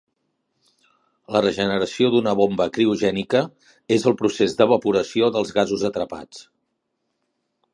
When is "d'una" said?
2.15-2.33